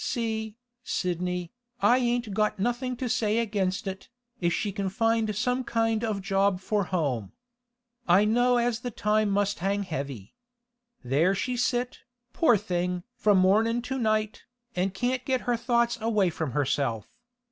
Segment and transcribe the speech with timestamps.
[0.03, 5.63] See, Sidney, I ain't got nothing to say against it, if she can find some
[5.63, 7.33] kind of job for home.
[8.07, 10.33] I know as the time must hang heavy.
[11.03, 11.99] There she sit,
[12.33, 13.03] poor thing!
[13.15, 14.45] from mornin' to night,
[14.75, 17.07] an' can't get her thoughts away from herself.